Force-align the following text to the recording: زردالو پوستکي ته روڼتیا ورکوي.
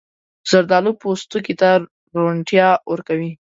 زردالو 0.49 0.91
پوستکي 1.01 1.53
ته 1.61 1.69
روڼتیا 2.17 2.67
ورکوي. 2.91 3.31